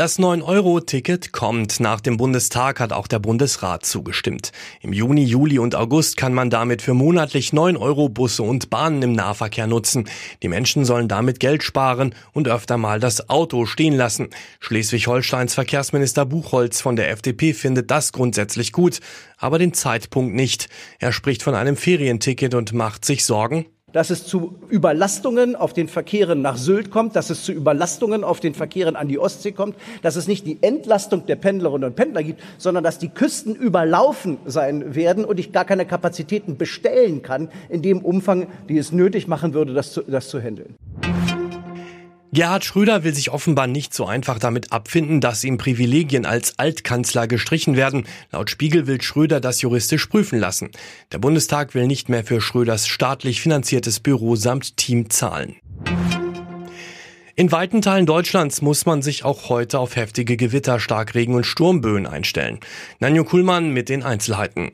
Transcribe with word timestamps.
Das 0.00 0.18
9-Euro-Ticket 0.18 1.30
kommt. 1.30 1.78
Nach 1.78 2.00
dem 2.00 2.16
Bundestag 2.16 2.80
hat 2.80 2.90
auch 2.90 3.06
der 3.06 3.18
Bundesrat 3.18 3.84
zugestimmt. 3.84 4.50
Im 4.80 4.94
Juni, 4.94 5.24
Juli 5.24 5.58
und 5.58 5.74
August 5.74 6.16
kann 6.16 6.32
man 6.32 6.48
damit 6.48 6.80
für 6.80 6.94
monatlich 6.94 7.52
9 7.52 7.76
Euro 7.76 8.08
Busse 8.08 8.42
und 8.42 8.70
Bahnen 8.70 9.02
im 9.02 9.12
Nahverkehr 9.12 9.66
nutzen. 9.66 10.08
Die 10.42 10.48
Menschen 10.48 10.86
sollen 10.86 11.06
damit 11.06 11.38
Geld 11.38 11.62
sparen 11.62 12.14
und 12.32 12.48
öfter 12.48 12.78
mal 12.78 12.98
das 12.98 13.28
Auto 13.28 13.66
stehen 13.66 13.94
lassen. 13.94 14.30
Schleswig-Holsteins 14.60 15.52
Verkehrsminister 15.52 16.24
Buchholz 16.24 16.80
von 16.80 16.96
der 16.96 17.10
FDP 17.10 17.52
findet 17.52 17.90
das 17.90 18.12
grundsätzlich 18.12 18.72
gut, 18.72 19.00
aber 19.36 19.58
den 19.58 19.74
Zeitpunkt 19.74 20.34
nicht. 20.34 20.70
Er 20.98 21.12
spricht 21.12 21.42
von 21.42 21.54
einem 21.54 21.76
Ferienticket 21.76 22.54
und 22.54 22.72
macht 22.72 23.04
sich 23.04 23.26
Sorgen, 23.26 23.66
dass 23.92 24.10
es 24.10 24.26
zu 24.26 24.54
Überlastungen 24.68 25.56
auf 25.56 25.72
den 25.72 25.88
Verkehren 25.88 26.42
nach 26.42 26.56
Sylt 26.56 26.90
kommt, 26.90 27.16
dass 27.16 27.30
es 27.30 27.44
zu 27.44 27.52
Überlastungen 27.52 28.24
auf 28.24 28.40
den 28.40 28.54
Verkehren 28.54 28.96
an 28.96 29.08
die 29.08 29.18
Ostsee 29.18 29.52
kommt, 29.52 29.76
dass 30.02 30.16
es 30.16 30.28
nicht 30.28 30.46
die 30.46 30.58
Entlastung 30.62 31.26
der 31.26 31.36
Pendlerinnen 31.36 31.90
und 31.90 31.96
Pendler 31.96 32.22
gibt, 32.22 32.42
sondern 32.58 32.84
dass 32.84 32.98
die 32.98 33.08
Küsten 33.08 33.54
überlaufen 33.54 34.38
sein 34.44 34.94
werden 34.94 35.24
und 35.24 35.38
ich 35.38 35.52
gar 35.52 35.64
keine 35.64 35.86
Kapazitäten 35.86 36.56
bestellen 36.56 37.22
kann 37.22 37.48
in 37.68 37.82
dem 37.82 38.00
Umfang, 38.04 38.46
die 38.68 38.78
es 38.78 38.92
nötig 38.92 39.28
machen 39.28 39.54
würde, 39.54 39.74
das 39.74 39.92
zu, 39.92 40.02
das 40.02 40.28
zu 40.28 40.40
handeln. 40.40 40.74
Gerhard 42.32 42.64
Schröder 42.64 43.02
will 43.02 43.12
sich 43.12 43.30
offenbar 43.30 43.66
nicht 43.66 43.92
so 43.92 44.06
einfach 44.06 44.38
damit 44.38 44.72
abfinden, 44.72 45.20
dass 45.20 45.42
ihm 45.42 45.58
Privilegien 45.58 46.26
als 46.26 46.58
Altkanzler 46.60 47.26
gestrichen 47.26 47.76
werden. 47.76 48.06
Laut 48.30 48.50
Spiegel 48.50 48.86
will 48.86 49.02
Schröder 49.02 49.40
das 49.40 49.62
juristisch 49.62 50.06
prüfen 50.06 50.38
lassen. 50.38 50.70
Der 51.10 51.18
Bundestag 51.18 51.74
will 51.74 51.88
nicht 51.88 52.08
mehr 52.08 52.24
für 52.24 52.40
Schröders 52.40 52.86
staatlich 52.86 53.40
finanziertes 53.40 53.98
Büro 53.98 54.36
samt 54.36 54.76
Team 54.76 55.10
zahlen. 55.10 55.56
In 57.34 57.50
weiten 57.50 57.82
Teilen 57.82 58.06
Deutschlands 58.06 58.62
muss 58.62 58.86
man 58.86 59.02
sich 59.02 59.24
auch 59.24 59.48
heute 59.48 59.80
auf 59.80 59.96
heftige 59.96 60.36
Gewitter, 60.36 60.78
Starkregen 60.78 61.34
und 61.34 61.46
Sturmböen 61.46 62.06
einstellen. 62.06 62.60
Nanjo 63.00 63.24
Kuhlmann 63.24 63.72
mit 63.72 63.88
den 63.88 64.04
Einzelheiten. 64.04 64.72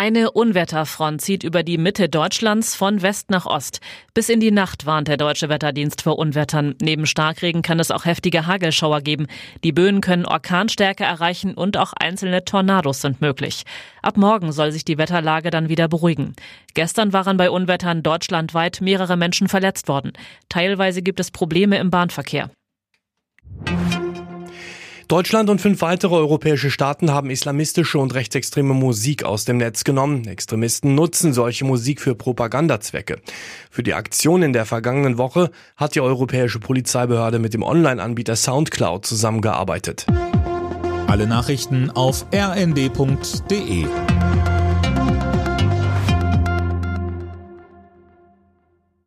Eine 0.00 0.30
Unwetterfront 0.30 1.20
zieht 1.20 1.42
über 1.42 1.64
die 1.64 1.76
Mitte 1.76 2.08
Deutschlands 2.08 2.76
von 2.76 3.02
West 3.02 3.32
nach 3.32 3.46
Ost. 3.46 3.80
Bis 4.14 4.28
in 4.28 4.38
die 4.38 4.52
Nacht 4.52 4.86
warnt 4.86 5.08
der 5.08 5.16
Deutsche 5.16 5.48
Wetterdienst 5.48 6.02
vor 6.02 6.20
Unwettern. 6.20 6.76
Neben 6.80 7.04
Starkregen 7.04 7.62
kann 7.62 7.80
es 7.80 7.90
auch 7.90 8.04
heftige 8.04 8.46
Hagelschauer 8.46 9.00
geben. 9.00 9.26
Die 9.64 9.72
Böen 9.72 10.00
können 10.00 10.24
Orkanstärke 10.24 11.02
erreichen 11.02 11.52
und 11.52 11.76
auch 11.76 11.94
einzelne 11.94 12.44
Tornados 12.44 13.00
sind 13.00 13.20
möglich. 13.20 13.64
Ab 14.00 14.16
morgen 14.16 14.52
soll 14.52 14.70
sich 14.70 14.84
die 14.84 14.98
Wetterlage 14.98 15.50
dann 15.50 15.68
wieder 15.68 15.88
beruhigen. 15.88 16.36
Gestern 16.74 17.12
waren 17.12 17.36
bei 17.36 17.50
Unwettern 17.50 18.04
deutschlandweit 18.04 18.80
mehrere 18.80 19.16
Menschen 19.16 19.48
verletzt 19.48 19.88
worden. 19.88 20.12
Teilweise 20.48 21.02
gibt 21.02 21.18
es 21.18 21.32
Probleme 21.32 21.76
im 21.76 21.90
Bahnverkehr. 21.90 22.52
Deutschland 25.08 25.48
und 25.48 25.58
fünf 25.58 25.80
weitere 25.80 26.14
europäische 26.14 26.70
Staaten 26.70 27.10
haben 27.10 27.30
islamistische 27.30 27.98
und 27.98 28.12
rechtsextreme 28.12 28.74
Musik 28.74 29.24
aus 29.24 29.46
dem 29.46 29.56
Netz 29.56 29.84
genommen. 29.84 30.26
Extremisten 30.28 30.94
nutzen 30.94 31.32
solche 31.32 31.64
Musik 31.64 32.02
für 32.02 32.14
Propagandazwecke. 32.14 33.18
Für 33.70 33.82
die 33.82 33.94
Aktion 33.94 34.42
in 34.42 34.52
der 34.52 34.66
vergangenen 34.66 35.16
Woche 35.16 35.50
hat 35.76 35.94
die 35.94 36.02
europäische 36.02 36.58
Polizeibehörde 36.58 37.38
mit 37.38 37.54
dem 37.54 37.62
Online-Anbieter 37.62 38.36
Soundcloud 38.36 39.06
zusammengearbeitet. 39.06 40.04
Alle 41.06 41.26
Nachrichten 41.26 41.90
auf 41.90 42.26
rnd.de 42.34 43.86